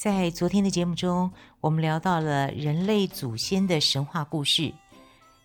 [0.00, 4.72] 在昨天的节目中，我们聊到了人类祖先的神话故事。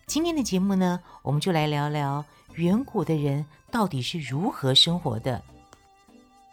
[0.06, 2.24] 今天的节目呢，我们就来聊聊。
[2.54, 5.44] 远古的人到底是如何生活的？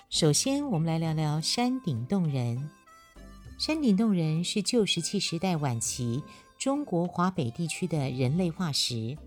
[0.09, 2.69] 首先，我们来聊聊山顶洞人。
[3.57, 6.21] 山顶洞人是旧石器时代晚期
[6.59, 9.17] 中国华北地区的人类化石，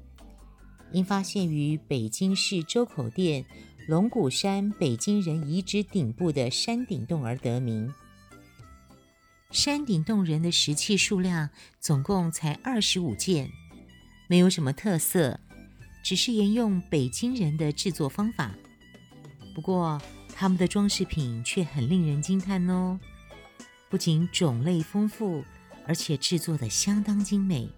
[0.92, 3.42] 因发现于北京市周口店
[3.88, 7.90] 龙骨山北京人遗址顶部的山顶洞而得名。
[9.50, 11.48] 山顶洞人的石器数量
[11.80, 13.50] 总共才二十五件，
[14.28, 15.40] 没有什么特色。
[16.04, 18.54] 只是沿用北京人的制作方法，
[19.56, 20.00] 不过
[20.32, 22.96] 他们的装饰品却很令人惊叹哦！
[23.90, 25.44] 不仅种类丰富，
[25.84, 27.68] 而且制作的相当精美，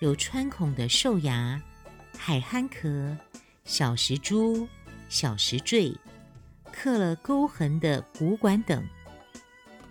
[0.00, 1.58] 有穿孔的兽牙、
[2.18, 3.16] 海憨壳、
[3.64, 4.68] 小石珠、
[5.08, 5.96] 小石坠，
[6.70, 8.86] 刻了钩痕的骨管等。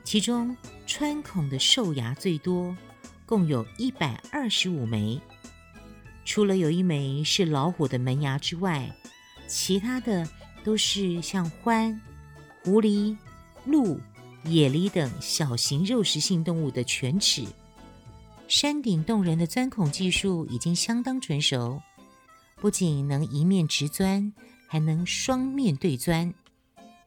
[0.09, 0.57] 其中
[0.88, 2.75] 穿孔的兽牙最多，
[3.27, 5.21] 共有一百二十五枚。
[6.25, 8.91] 除了有一枚是老虎的门牙之外，
[9.45, 10.27] 其他的
[10.63, 11.95] 都是像獾、
[12.63, 13.16] 狐狸、
[13.66, 13.99] 鹿、
[14.45, 17.45] 野狸等小型肉食性动物的犬齿。
[18.47, 21.79] 山顶洞人的钻孔技术已经相当纯熟，
[22.55, 24.34] 不仅能一面直钻，
[24.66, 26.34] 还能双面对钻，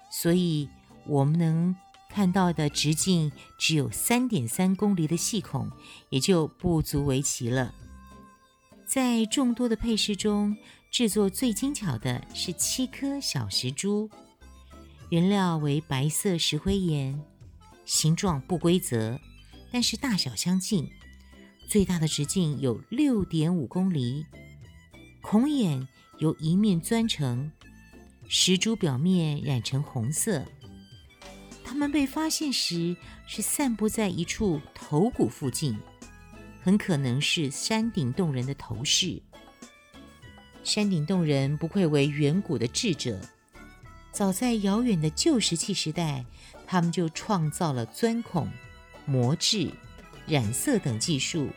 [0.08, 0.68] 所以
[1.04, 1.74] 我们能
[2.12, 5.70] 看到的直径只有三点三公里的细孔，
[6.10, 7.74] 也就不足为奇了。
[8.84, 10.54] 在众多的配饰中，
[10.90, 14.10] 制作最精巧的是七颗小石珠，
[15.08, 17.18] 原料为白色石灰岩，
[17.86, 19.18] 形状不规则，
[19.72, 20.86] 但是大小相近，
[21.66, 24.26] 最大的直径有六点五公里，
[25.22, 27.50] 孔眼由一面钻成，
[28.28, 30.44] 石珠表面染成红色。
[31.72, 32.94] 他们被发现时
[33.26, 35.74] 是散布在一处头骨附近。
[36.62, 39.22] 很可能是山顶洞人的头饰。
[40.62, 43.18] 山顶洞人不愧为远古的智者，
[44.12, 46.26] 早在遥远的旧石器时代，
[46.66, 48.52] 他们就创造了钻孔、
[49.06, 49.70] 磨制、
[50.26, 51.48] 染色等技术，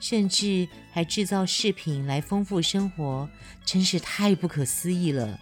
[0.00, 3.28] 甚至还制造饰品来丰富生活，
[3.62, 5.38] 真是太不可思议了。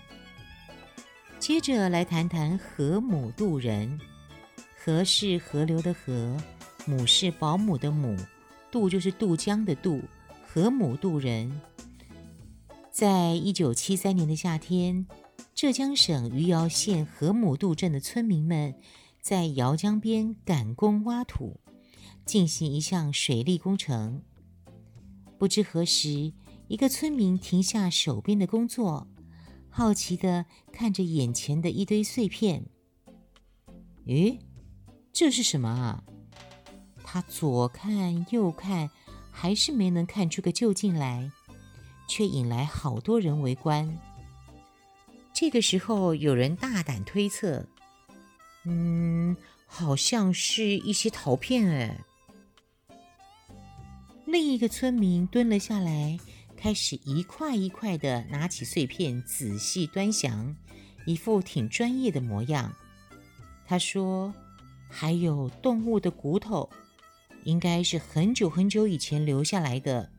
[1.46, 4.00] 接着来谈谈河姆渡人，
[4.82, 6.36] 河是河流的河，
[6.88, 8.16] 姆是保姆的姆。
[8.68, 10.02] 渡就是渡江的渡，
[10.44, 11.60] 河姆渡人。
[12.90, 15.06] 在一九七三年的夏天，
[15.54, 18.74] 浙江省余姚县河姆渡镇的村民们
[19.20, 21.60] 在姚江边赶工挖土，
[22.24, 24.20] 进行一项水利工程。
[25.38, 26.32] 不知何时，
[26.66, 29.06] 一个村民停下手边的工作，
[29.76, 32.64] 好奇的看着眼前的一堆碎片。
[34.06, 34.38] 诶，
[35.12, 36.02] 这是什么啊？
[37.04, 38.88] 他左看右看，
[39.30, 41.30] 还是没能看出个究竟来，
[42.08, 43.98] 却引来好多人围观。
[45.34, 47.66] 这个时候，有人大胆推测
[48.64, 49.36] ：“嗯，
[49.66, 51.68] 好像是一些陶片。”
[52.88, 52.96] 哎，
[54.24, 56.18] 另一个村民蹲了下来，
[56.66, 60.56] 开始一块一块地拿起碎片，仔细端详，
[61.04, 62.74] 一副挺专业的模样。
[63.64, 64.34] 他说
[64.90, 66.68] ：“还有动物的骨头。”
[67.46, 70.10] 应该是很久很久以前留下来的。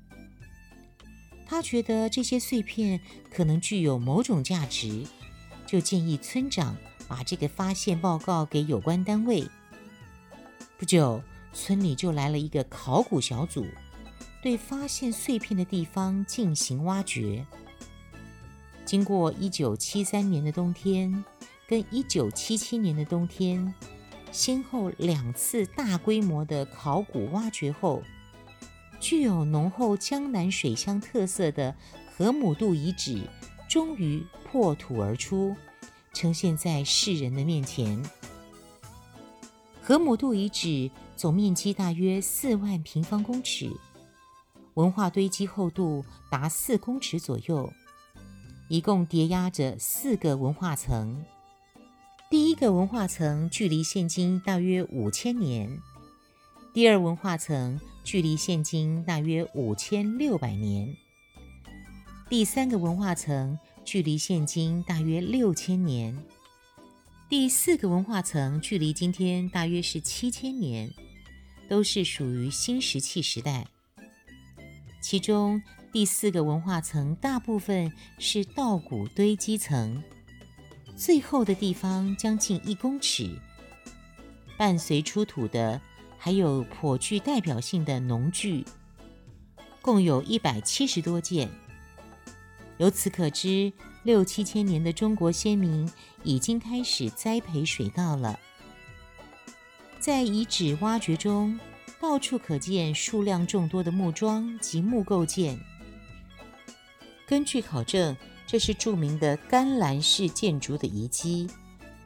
[1.46, 5.06] 他觉得这些碎片可能具有某种价值，
[5.66, 6.78] 就建议村长
[7.10, 9.46] 把这个发现报告给有关单位。
[10.78, 11.22] 不久，
[11.52, 13.68] 村里就来了一个考古小组，
[14.48, 17.46] 对发现碎片的地方进行挖掘。
[18.86, 21.22] 经过一九七三年的冬天
[21.68, 23.74] 跟一九七七年的冬天。
[24.32, 28.02] 先后两次大规模的考古挖掘后，
[29.02, 31.76] 具有浓厚江南水乡特色的
[32.16, 33.20] 河姆渡遗址
[33.68, 35.54] 终于破土而出，
[36.14, 38.02] 呈现在世人的面前。
[39.82, 43.70] 河姆渡遗址总面积大约四万平方公尺，
[44.78, 47.74] 文化堆积厚度达四公尺左右，
[48.70, 51.26] 一共叠压着四个文化层。
[52.30, 55.82] 第一个文化层距离现今大约五千年，
[56.76, 60.96] 第二文化层距离现今大约五千六百年，
[62.30, 66.16] 第三个文化层距离现今大约六千年，
[67.28, 70.94] 第四个文化层距离今天大约是七千年，
[71.68, 73.66] 都是属于新石器时代。
[75.10, 77.90] 其中第四个文化层大部分
[78.20, 80.04] 是稻谷堆积层，
[80.98, 83.40] 最厚的地方将近一公尺。
[84.58, 85.80] 伴随出土的
[86.18, 88.66] 还有颇具代表性的农具，
[89.82, 91.50] 共有一百七十多件。
[92.78, 93.72] 由此可知，
[94.04, 95.90] 六七千年的中国先民
[96.24, 98.38] 已经开始栽培水稻了。
[100.02, 101.58] 在遗址挖掘中，
[102.00, 105.60] 到处可见数量众多的木桩及木构件。
[107.26, 108.16] 根据考证，
[108.46, 111.50] 这是著名的甘蓝式建筑的遗迹。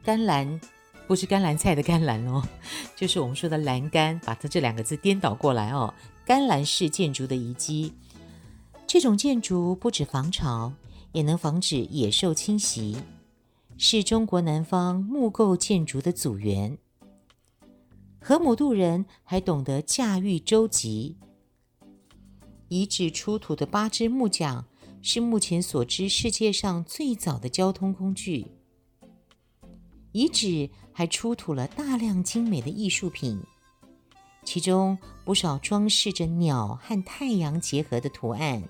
[0.04, 0.60] 甘蓝
[1.08, 2.42] 不是甘蓝菜的甘蓝哦，
[2.96, 5.94] 就是我们说的栏杆，把它这两个字颠倒过来哦。
[6.26, 7.94] 甘蓝式建筑的遗迹，
[8.88, 10.74] 这种建筑不止防潮，
[11.12, 12.98] 也能防止野兽侵袭，
[13.78, 16.78] 是中国南方木构建筑的祖源。
[18.24, 21.16] 河姆渡人还懂得驾驭舟楫。
[22.68, 24.64] 遗址出土的八只木桨
[25.02, 28.46] 是目前所知世界上最早的交通工具。
[30.12, 33.42] 遗址还出土了大量精美的艺术品，
[34.44, 38.62] 其中不少装饰着鸟和太阳结合的图案，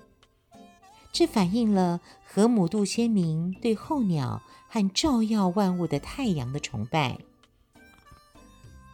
[1.12, 7.18] 这反映了河姆渡先民对候鸟和照耀万物的太阳的崇拜。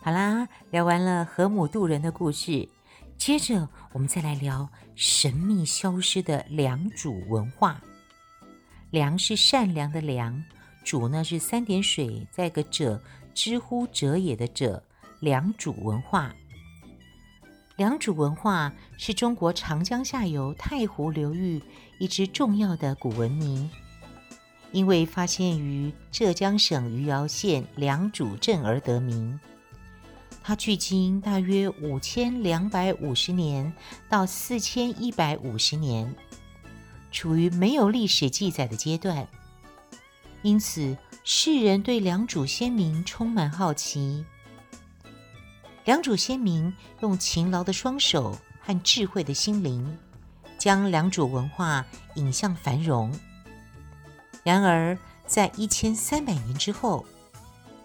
[0.08, 2.66] 好啦，聊完了河姆渡人的故事，
[3.18, 7.78] 接着我们再来聊神秘消失的良渚文化。
[8.88, 10.42] 良是善良的良，
[10.82, 13.02] 渚呢是三点水再个者，
[13.34, 14.82] 之乎者也的者。
[15.20, 16.34] 良渚文化，
[17.76, 21.62] 良渚文化是中国长江下游太湖流域
[21.98, 23.70] 一支重要的古文明，
[24.72, 29.38] 因为发现于浙江省余姚县良渚镇而得名。
[30.48, 33.70] 它距今大约五千两百五十年
[34.08, 36.16] 到四千一百五十年，
[37.12, 39.28] 处于没有历史记载的阶段，
[40.40, 44.24] 因此世人对良渚先民充满好奇。
[45.84, 49.98] 良渚先民用勤劳的双手和智慧的心灵，
[50.56, 51.84] 将良渚文化
[52.14, 53.12] 引向繁荣。
[54.42, 54.96] 然而，
[55.26, 57.04] 在一千三百年之后，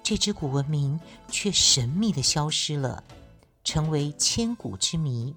[0.03, 3.03] 这支古文明却神秘地消失了，
[3.63, 5.33] 成为千古之谜。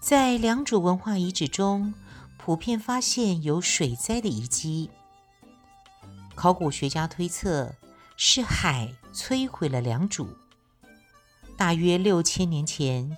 [0.00, 1.92] 在良渚文化遗址中，
[2.38, 4.90] 普遍发现有水灾的遗迹。
[6.34, 7.74] 考古学家推测，
[8.16, 10.26] 是海摧毁了良渚。
[11.56, 13.16] 大约六千年前，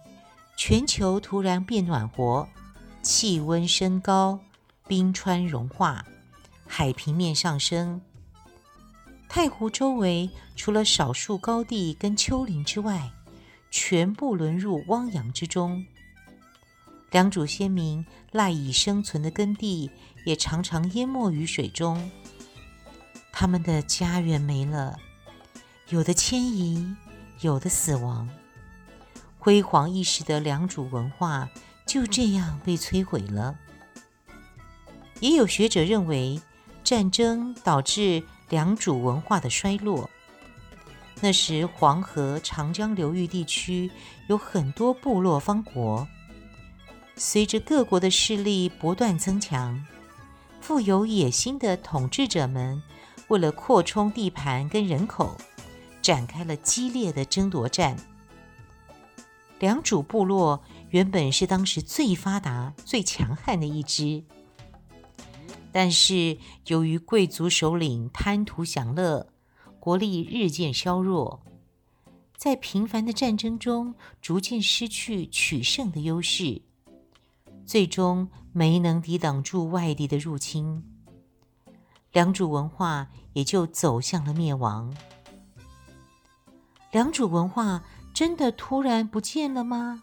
[0.57, 2.49] 全球突然变暖和，
[3.03, 4.41] 气温升高，
[4.87, 6.05] 冰川融化，
[6.67, 8.01] 海平面上升。
[9.29, 13.11] 太湖周围除了少数高地跟丘陵之外，
[13.71, 15.85] 全部沦入汪洋之中。
[17.11, 19.91] 良渚先民赖以生存的耕地
[20.25, 22.11] 也常常淹没于水中。
[23.31, 24.99] 他们的家园没了，
[25.91, 26.97] 有的迁移，
[27.41, 28.29] 有的死亡。
[29.39, 31.49] 辉煌一时的良渚文化
[31.87, 33.59] 就这样被摧毁了。
[35.21, 36.41] 也有学者认为，
[36.83, 38.23] 战争导致。
[38.49, 40.09] 良渚文化的衰落。
[41.21, 43.91] 那时，黄河、长江流域地区
[44.29, 46.07] 有很多部落方国。
[47.17, 49.83] 随着各国的势力不断增强，
[50.61, 52.83] 富有野心的统治者们
[53.29, 55.35] 为了扩充地盘跟人口，
[56.03, 57.97] 展开了激烈的争夺战。
[59.59, 64.23] 良渚部落原本是当时最发达、最强悍的一支。
[65.79, 69.29] 但是，由于贵族首领贪图享乐，
[69.79, 71.43] 国力日渐削弱，
[72.35, 76.63] 在频繁的战争中逐渐失去取胜的优势，
[77.67, 80.83] 最终没能抵挡住外敌的入侵，
[82.11, 84.97] 良渚文化也就走向了灭亡。
[86.91, 90.03] 良渚文化真的突然不见了吗？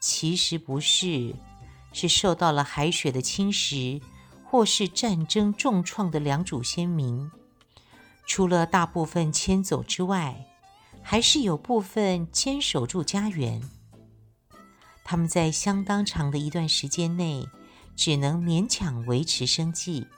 [0.00, 1.34] 其实不是，
[1.94, 4.02] 是受到了海水的侵蚀。
[4.50, 7.30] 或是战争重创的良渚先民，
[8.26, 10.44] 除了大部分迁走之外，
[11.02, 13.62] 还是有部分坚守住家园。
[15.04, 17.46] 他们在相当长的一段时间内，
[17.94, 20.08] 只能勉强维持生计。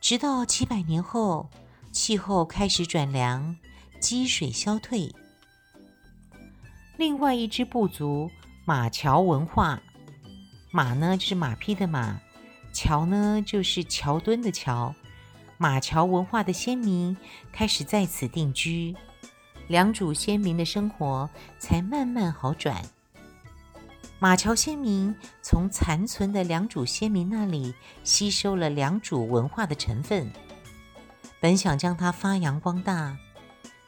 [0.00, 1.50] 直到几百年后，
[1.90, 3.56] 气候开始转凉，
[4.00, 5.12] 积水消退，
[6.96, 8.30] 另外一支部族
[8.64, 9.82] 马桥文化，
[10.70, 12.20] 马呢就是马匹的马，
[12.72, 14.94] 桥呢就是桥墩的桥。
[15.58, 17.16] 马桥文化的先民
[17.52, 18.96] 开始在此定居，
[19.68, 22.82] 良渚先民的生活才慢慢好转。
[24.18, 27.74] 马桥先民从残存的良渚先民那里
[28.04, 30.30] 吸收了良渚文化的成分，
[31.40, 33.16] 本想将它发扬光大，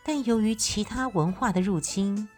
[0.04, 2.28] 但由于其他文化的入侵，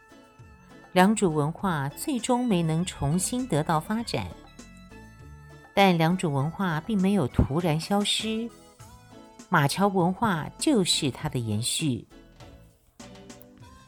[0.92, 4.28] 良渚文化最终没能重新得到发展，
[5.74, 8.48] 但良渚文化并没有突然消失，
[9.48, 12.06] 马桥文化就是它的延续。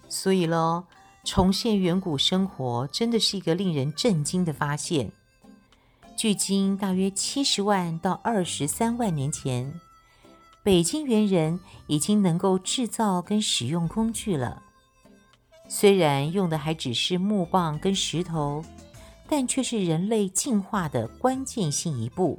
[0.08, 0.84] 所以喽，
[1.24, 5.10] 重现远古生活真的是一个令人震惊的发现。
[6.16, 9.78] 距今大约七十万到二十三万年前，
[10.62, 14.62] 北京猿人已经能够制造跟使用工具了。
[15.68, 18.64] 虽然用的还只是木棒跟石头，
[19.28, 22.38] 但却是人类进化的关键性一步。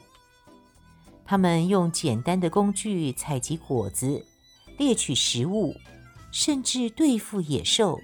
[1.26, 4.26] 他们用简单的工具采集果子、
[4.78, 5.76] 猎取食物，
[6.32, 8.00] 甚至对付野兽。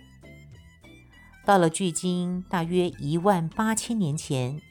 [1.46, 4.62] 到了距今大约一万八千年前，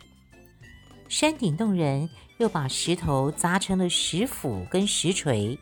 [1.09, 5.59] 山顶洞人又把石头砸成了石斧跟石锤，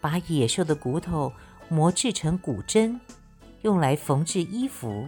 [0.00, 1.32] 把野兽的骨头
[1.68, 3.00] 磨制成骨针。
[3.62, 5.06] 用来缝制衣服，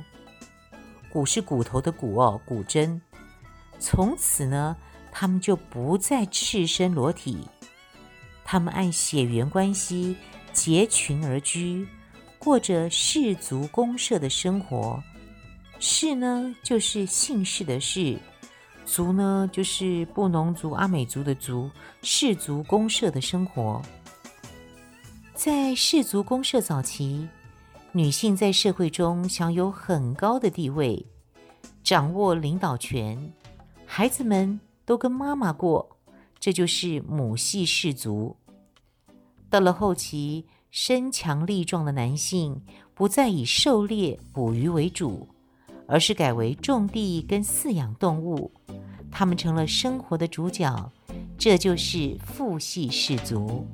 [1.12, 3.00] 骨是骨头的骨哦，骨针。
[3.78, 4.76] 从此呢，
[5.11, 7.47] 他们就不再赤身裸体，
[8.45, 10.16] 他们按血缘关系
[10.52, 11.87] 结群而居，
[12.38, 15.02] 过着氏族公社的生活。
[15.78, 18.16] 氏呢，就是姓氏的氏；
[18.87, 21.71] 族呢，就是布农族、阿美族的族。
[22.02, 23.83] 氏族公社的生活，
[25.35, 27.28] 在氏族公社早期。
[27.94, 31.04] 女性在社会中享有很高的地位，
[31.84, 33.34] 掌握领导权，
[33.84, 35.99] 孩子们都跟妈妈过，
[36.40, 38.34] 这就是母系氏族。
[39.50, 42.62] 到了后期，身强力壮的男性
[42.94, 45.28] 不再以狩猎捕鱼为主，
[45.87, 48.50] 而是改为种地跟饲养动物，
[49.11, 50.90] 他们成了生活的主角，
[51.37, 53.66] 这就是父系氏族。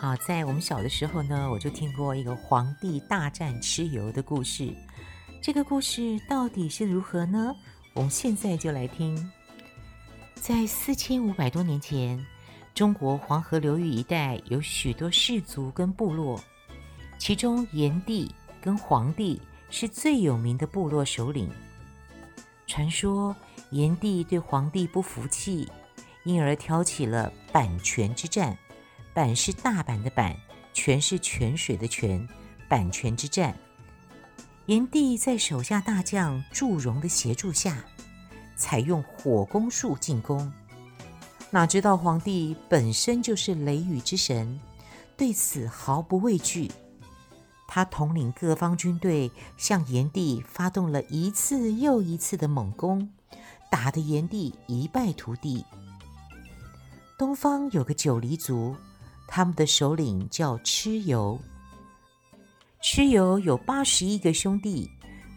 [0.00, 4.72] 好，在我们小的时候呢，我就听过一个黄帝大战蚩尤的故事。
[5.42, 7.52] 这个故事到底是如何呢？
[7.94, 9.28] 我们现在就来听。
[10.36, 12.24] 在四千五百多年前，
[12.72, 16.40] 中国黄河流域一带有许多氏族跟部落，
[17.18, 21.50] 其中炎帝跟黄帝是最有名的部落首领。
[22.68, 23.34] 传说
[23.70, 25.68] 炎帝对黄帝不服气，
[26.22, 28.56] 因而挑起了阪泉之战。
[29.18, 30.32] 版是大阪的阪，
[30.72, 32.24] 泉是泉水的泉，
[32.70, 33.52] 阪泉之战。
[34.66, 37.84] 炎帝在手下大将祝融的协助下，
[38.54, 40.52] 采用火攻术进攻。
[41.50, 44.60] 哪知道黄帝本身就是雷雨之神，
[45.16, 46.70] 对此毫不畏惧。
[47.66, 53.10] 他统领各方军队，向炎帝发动了一次又一次的猛攻，
[53.68, 55.64] 打得炎帝一败涂地。
[57.18, 58.76] 东方有个九黎族。
[59.28, 61.38] 他们的首领叫蚩尤。
[62.82, 64.90] 蚩尤有八十一个兄弟，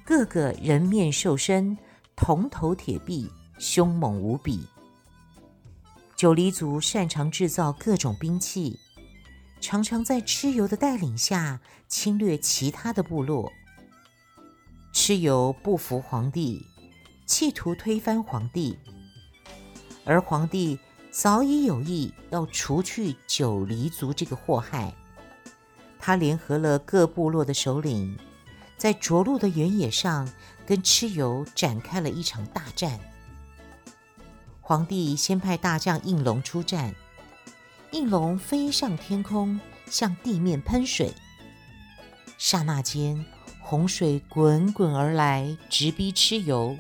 [0.06, 1.78] 个个人面兽身，
[2.16, 3.30] 铜头铁臂，
[3.60, 4.66] 凶猛无比。
[6.16, 8.80] 九黎族擅长制造各种兵器，
[9.60, 13.52] 常常在蚩尤的带领下侵略其他的部落。
[14.94, 16.64] 蚩尤不服皇帝，
[17.26, 18.78] 企图推翻皇帝，
[20.06, 20.80] 而皇帝。
[21.12, 24.94] 早已有意要除去九黎族这个祸害，
[26.00, 28.18] 他联合了各部落的首领，
[28.78, 30.32] 在涿鹿的原野上
[30.66, 32.98] 跟蚩尤展开了一场大战。
[34.62, 36.96] 皇帝先派大将应龙出战，
[37.92, 41.14] 应龙飞上天空，向地面喷水，
[42.38, 43.26] 刹那间
[43.60, 46.78] 洪水滚滚而来，直逼蚩尤。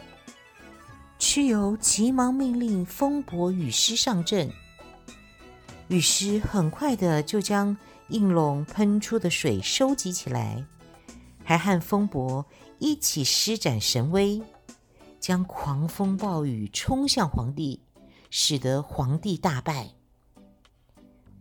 [1.33, 4.51] 蚩尤急忙命令风伯、雨师上阵，
[5.87, 7.77] 雨师很快的就将
[8.09, 10.65] 应龙喷出的水收集起来，
[11.41, 12.45] 还和风伯
[12.79, 14.43] 一起施展神威，
[15.21, 17.79] 将狂风暴雨冲向皇帝，
[18.29, 19.91] 使得皇帝大败。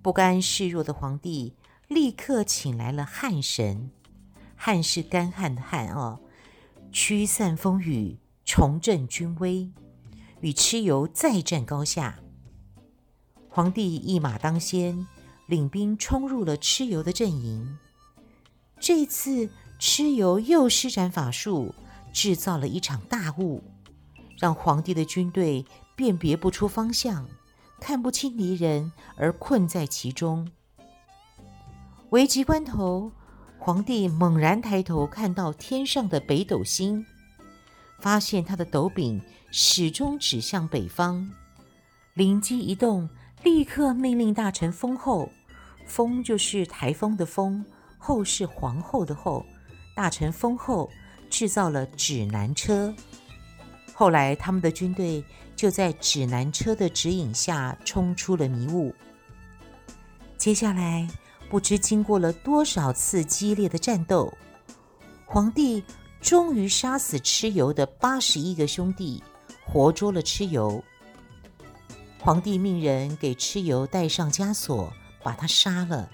[0.00, 1.56] 不甘示弱的皇帝
[1.88, 3.90] 立刻请来了旱神，
[4.54, 6.20] 旱是干旱的旱哦，
[6.92, 8.20] 驱散风雨，
[8.52, 9.70] 重振军威，
[10.40, 12.18] 与蚩尤再战高下。
[13.48, 15.06] 皇帝一马当先，
[15.46, 17.78] 领兵冲入了蚩尤的阵营。
[18.80, 21.72] 这次，蚩尤又施展法术，
[22.12, 23.62] 制造了一场大雾，
[24.36, 25.64] 让皇帝的军队
[25.94, 27.28] 辨别不出方向，
[27.80, 30.50] 看不清敌人，而困在其中。
[32.08, 33.12] 危急关头，
[33.60, 37.06] 皇帝猛然抬头，看到天上的北斗星，
[38.00, 41.30] 发现他的斗柄始终指向北方，
[42.14, 43.08] 灵机一动。
[43.42, 45.30] 立刻命令大臣封后，
[45.86, 47.64] 封就是台风的风，
[47.96, 49.46] 后是皇后的后。
[49.96, 50.90] 大臣封后
[51.30, 52.94] 制造了指南车，
[53.94, 55.24] 后来他们的军队
[55.56, 58.94] 就在指南车的指引下冲出了迷雾。
[60.36, 61.08] 接下来
[61.48, 64.30] 不知经过了多少次激烈的战斗，
[65.24, 65.82] 皇帝
[66.20, 69.22] 终于杀死蚩尤的八十一个兄弟，
[69.64, 70.82] 活捉了蚩尤。
[72.18, 76.10] 皇帝命人给蚩尤戴上枷锁，把他杀了，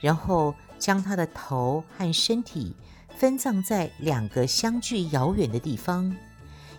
[0.00, 2.74] 然后将他的头和身体
[3.16, 6.16] 分葬在两个相距遥远的地方，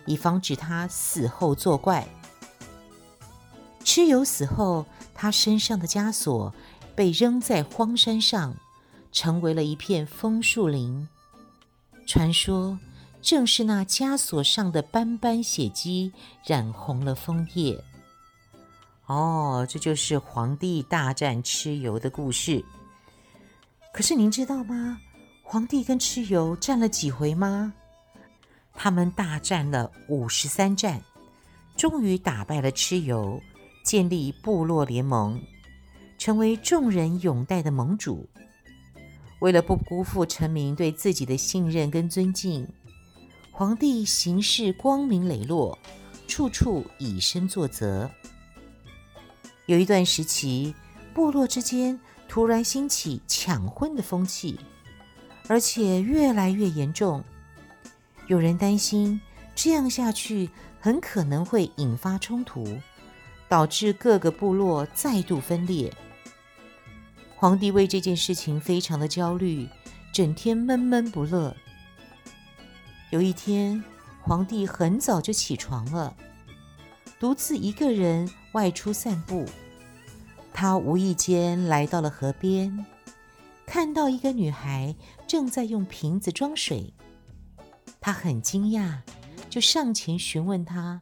[0.04, 2.08] 以防止他死后作怪。
[3.84, 6.52] 蚩尤死后，他身上的枷锁
[6.96, 8.56] 被扔在荒山上，
[9.12, 11.08] 成为了一片枫树林。
[12.10, 12.76] 传说
[13.22, 16.12] 正是那枷锁上的斑斑血迹
[16.44, 17.80] 染红了枫叶。
[19.06, 22.64] 哦，这就是皇帝大战蚩尤的故事。
[23.92, 24.98] 可是您知道吗？
[25.44, 27.72] 皇帝跟蚩尤战了几回吗？
[28.74, 31.00] 他们大战了五十三战，
[31.76, 33.40] 终于打败了蚩尤，
[33.84, 35.40] 建立部落联盟，
[36.18, 38.28] 成为众人拥戴的盟主。
[39.40, 42.68] 为了不辜负臣民对自己的信任跟尊敬，
[43.50, 45.78] 皇帝行事光明磊落，
[46.28, 48.10] 处处以身作则。
[49.66, 50.74] 有一段时期，
[51.14, 51.98] 部落之间
[52.28, 54.58] 突然兴起抢婚的风气，
[55.48, 57.24] 而且越来越严重。
[58.26, 59.20] 有人担心
[59.54, 62.78] 这样下去很可能会引发冲突，
[63.48, 65.92] 导致各个部落再度分裂。
[67.40, 69.66] 皇帝为这件事情非常的焦虑，
[70.12, 71.56] 整天闷闷不乐。
[73.08, 73.82] 有一天，
[74.20, 76.14] 皇帝很早就起床了。
[77.18, 79.46] 独自一个人外出散步，
[80.52, 82.84] 他无意间来到了河边，
[83.64, 84.94] 看到一个女孩
[85.26, 86.92] 正在用瓶子装水。
[88.02, 88.98] 他很惊讶，
[89.48, 91.00] 就上前询问她：“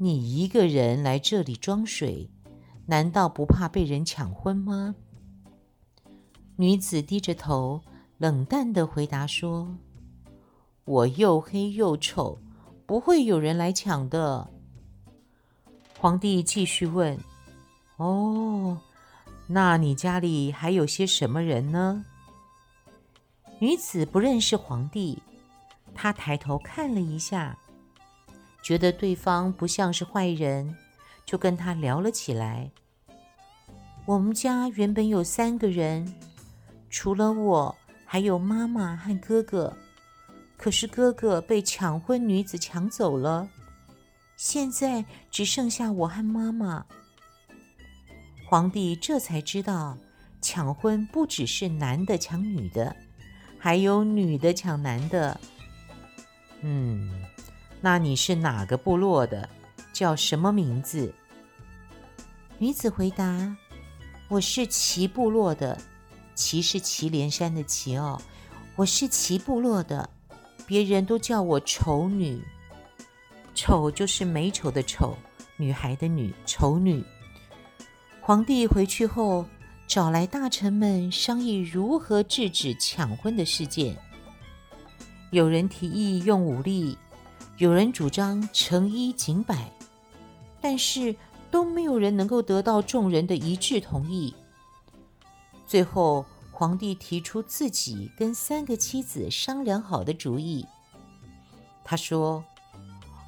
[0.00, 2.30] 你一个人来这里装水，
[2.86, 4.94] 难道不怕被人抢婚吗？”
[6.60, 7.80] 女子低着头，
[8.18, 9.78] 冷淡地回答说
[10.84, 12.38] ：“我又黑又丑，
[12.84, 14.46] 不会有人来抢的。”
[15.98, 17.18] 皇帝继续问
[17.96, 18.78] ：“哦，
[19.46, 22.04] 那你家里还有些什么人呢？”
[23.58, 25.18] 女子不认识皇帝，
[25.94, 27.58] 她抬头看了一下，
[28.62, 30.76] 觉得对方不像是坏人，
[31.24, 32.70] 就跟他聊了起来。
[34.04, 36.14] 我们家原本有三个人，
[36.90, 37.74] 除了我，
[38.04, 39.74] 还有妈妈和哥哥，
[40.56, 43.48] 可是哥哥被抢婚女子抢走了。
[44.36, 46.84] 现在只剩下我和妈妈。
[48.48, 49.96] 皇帝这才知道，
[50.42, 52.94] 抢婚不只是男的抢女的，
[53.58, 55.40] 还有女的抢男的。
[56.62, 57.24] 嗯，
[57.80, 59.48] 那你是哪个部落的？
[59.92, 61.14] 叫什么名字？
[62.58, 63.56] 女子回答
[64.28, 65.78] ：“我是齐部落的，
[66.40, 68.18] 祁是祁连山的祁哦，
[68.74, 70.08] 我是祁部落的，
[70.66, 72.42] 别人都叫我丑女。”
[73.54, 75.14] 丑就是美丑的丑，
[75.58, 77.04] 女孩的女，丑女。
[78.22, 79.44] 皇帝回去后，
[79.86, 83.94] 找来大臣们商议如何制止抢婚的事件。
[85.32, 86.96] 有人提议用武力，
[87.58, 89.70] 有人主张诚衣谨摆，
[90.58, 91.14] 但是
[91.50, 94.34] 都没有人能够得到众人的一致同意。
[95.70, 100.66] 最后，皇帝提出自己跟三个妻子商量好的主意。
[101.84, 102.42] 他说。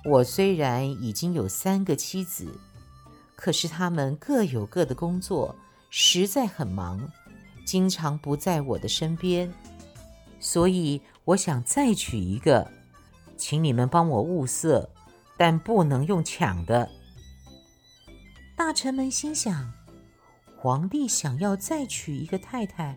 [0.04, 2.58] 我虽然已经有三个妻子，
[3.36, 5.54] 可是他们各有各的工作，
[5.90, 7.08] 实在很忙，
[7.64, 9.54] 经常不在我的身边，
[10.40, 12.68] 所以我想再娶一个，
[13.36, 14.90] 请你们帮我物色，
[15.36, 16.90] 但不能用抢的。”
[18.58, 19.72] 大臣们心想
[20.62, 22.96] ：“皇帝想要再娶一个太太，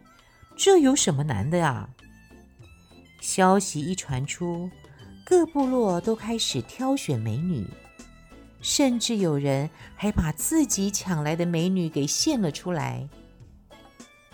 [0.55, 1.89] 这有什么难的呀？”
[3.19, 4.69] 消息一传出，
[5.25, 7.65] 各部落都开始挑选美女，
[8.61, 13.09] 甚至有人还把自己抢来的美女给献了出来。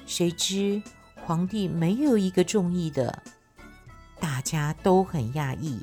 [0.06, 0.84] 谁知
[1.16, 3.24] 皇帝没有一个中意的，
[4.20, 5.80] 大家都很讶异。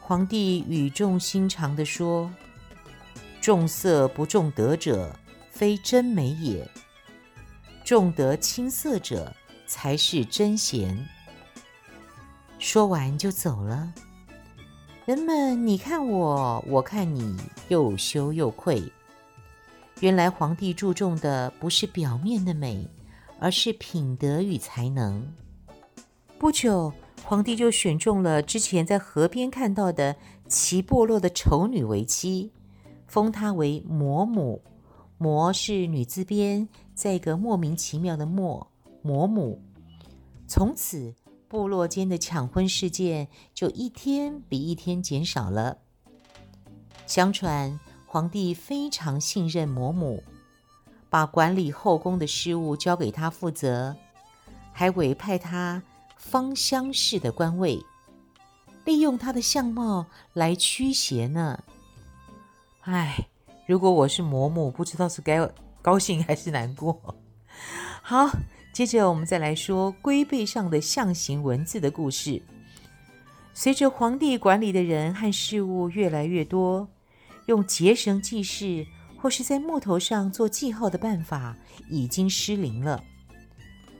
[0.00, 2.32] 皇帝语重心长地说
[3.42, 5.14] ：“重色不重德者，
[5.60, 6.66] 非真美也；
[7.84, 9.30] 重德轻色者，
[9.66, 11.06] 才是真贤。”
[12.58, 13.92] 说完就走了。
[15.04, 17.36] 人们你看我，我看你，
[17.68, 18.90] 又羞又愧。
[20.00, 22.88] 原来皇帝注重的不是表面的美，
[23.38, 25.30] 而是品德与才能。
[26.38, 26.90] 不久，
[27.22, 30.16] 皇帝就选中了之前在河边看到的
[30.48, 32.50] 齐部落的丑女为妻，
[33.06, 34.62] 封她为魔母。
[35.22, 38.66] 魔是女字边，再一个莫名其妙的莫，
[39.02, 39.60] 魔母。
[40.48, 41.14] 从此，
[41.46, 45.76] 部落间的抢婚事件就一天比一天减少了。
[47.06, 50.22] 相传，皇帝非常信任魔母，
[51.10, 53.94] 把管理后宫的事务交给她负责，
[54.72, 55.82] 还委派她
[56.16, 57.84] 芳香氏的官位，
[58.86, 61.62] 利用她的相貌来驱邪呢。
[62.80, 63.28] 唉，
[63.70, 65.48] 如果我是魔母，不知道是该
[65.80, 67.14] 高兴还是难过。
[68.02, 68.28] 好，
[68.72, 72.42] 接着我们再来说龟背上的象形文字的故事。
[73.54, 76.88] 随着皇帝管理的人和事物越来越多。
[77.46, 78.84] 用结绳记事，
[79.16, 81.56] 或是在木头上做记号的办法
[81.88, 83.00] 已经失灵了。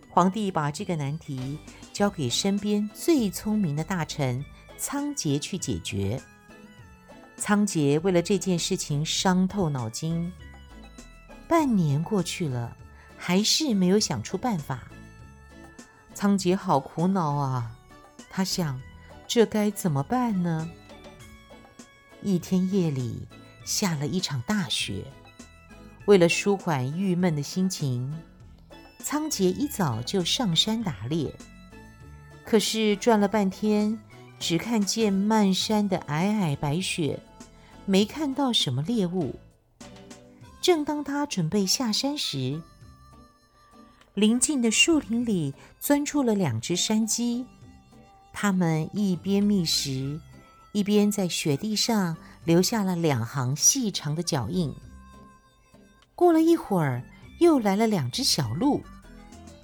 [0.08, 1.56] 皇帝把这个难题
[1.92, 4.44] 交给身边最聪明的大臣
[4.76, 6.20] 仓颉去解决。
[7.40, 10.30] 仓颉为了这件事情伤透脑筋，
[11.48, 12.76] 半年过去了，
[13.16, 14.82] 还是没有想出办法。
[16.14, 17.74] 仓颉好苦恼啊！
[18.28, 18.78] 他想，
[19.26, 20.70] 这该怎么办呢？
[22.22, 23.26] 一天夜里，
[23.64, 25.02] 下了一场大雪，
[26.04, 28.14] 为了舒缓郁闷的心情，
[28.98, 31.34] 仓颉一早就上山打猎。
[32.44, 33.98] 可是转了半天，
[34.38, 37.18] 只看见漫山的皑皑白雪，
[37.86, 39.34] 没看到什么猎物。
[40.60, 42.60] 正当他准备下山时，
[44.14, 47.46] 邻近的树林里钻出了两只山鸡，
[48.32, 50.20] 它们一边觅食，
[50.72, 54.74] 一边在雪地上留下了两行细长的脚印。
[56.14, 57.02] 过了一会儿，
[57.38, 58.82] 又来了两只小鹿，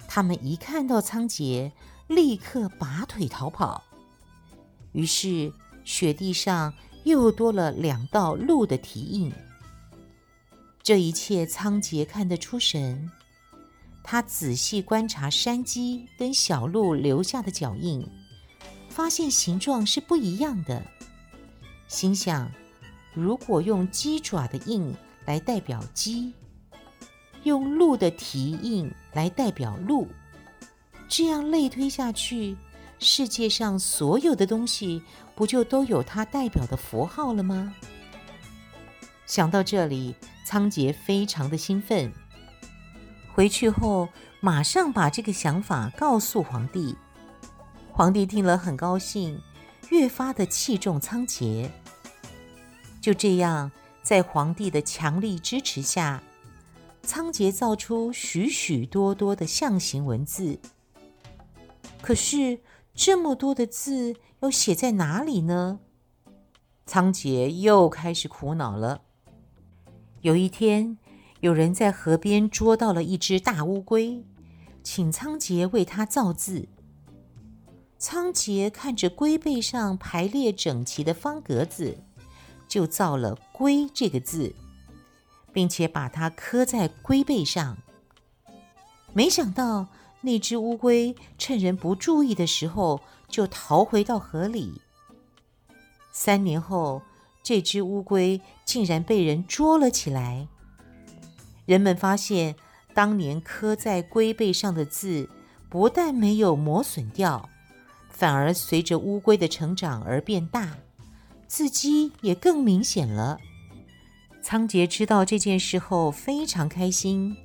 [0.07, 1.71] 它们一看到仓颉，
[2.07, 3.83] 立刻拔腿逃跑。
[4.93, 5.53] 于是
[5.83, 6.73] 雪地上
[7.07, 9.31] 又多了两道鹿的蹄印。
[10.83, 13.09] 这一切仓颉看得出神，
[14.03, 18.07] 他仔细观察山鸡跟小鹿留下的脚印，
[18.89, 20.81] 发现形状是不一样的。
[21.87, 22.49] 心想，
[23.13, 24.93] 如果用鸡爪的印
[25.25, 26.33] 来代表鸡，
[27.43, 30.07] 用鹿的蹄印来代表鹿，
[31.07, 32.55] 这样类推下去，
[32.99, 35.01] 世界上所有的东西
[35.37, 37.73] 不就都有它代表的符号了吗？
[39.25, 42.11] 想到这里，仓颉非常的兴奋。
[43.33, 44.09] 回去后，
[44.41, 46.97] 马上把这个想法告诉皇帝。
[47.91, 49.39] 皇帝听了很高兴。
[49.89, 51.69] 越发的器重仓颉，
[52.99, 53.71] 就这样，
[54.03, 56.21] 在皇帝的强力支持下，
[57.03, 60.59] 仓颉造出许许多多的象形文字。
[62.01, 62.59] 可是
[62.97, 65.79] 这么多的字要写在哪里呢？
[66.87, 69.03] 仓颉又开始苦恼了。
[70.21, 70.97] 有一天，
[71.41, 74.25] 有人在河边捉到了一只大乌龟，
[74.81, 76.67] 请仓颉为他造字。
[77.99, 81.99] 仓颉看着龟背上排列整齐的方格子，
[82.67, 84.55] 就造了“龟”这个字，
[85.53, 87.77] 并且把它刻在龟背上。
[89.13, 89.87] 没想到
[90.21, 94.81] 那只乌龟趁人不注意的时候，就逃回到河里。
[96.11, 97.01] 三年后，
[97.43, 100.47] 这只乌龟竟然被人捉了起来。
[101.65, 102.55] 人们发现，
[102.93, 105.29] 当年刻在龟背上的字，
[105.69, 107.49] 不但没有磨损掉。
[108.09, 110.77] 反而随着乌龟的成长而变大，
[111.47, 113.37] 字迹也更明显了。
[114.41, 117.37] 仓颉知道这件事后非常开心，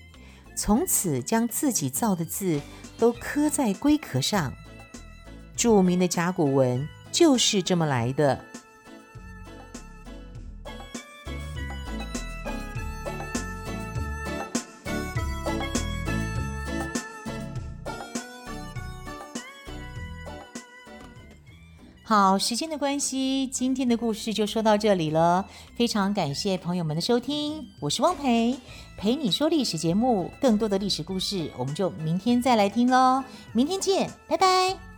[0.65, 2.61] 从此将自己造的字
[2.97, 4.53] 都刻在龟壳上，
[5.57, 8.39] 著名的甲骨文就是这么来的。
[22.05, 25.49] 好，时间的关系，今天的故事就说到这里了。
[25.77, 28.55] 非常感谢朋友们的收听，我是汪培，
[29.03, 33.21] 陪你说历史节目，更多的历史故事，我们就明天再来听喽。
[33.53, 34.92] 明天见，拜拜。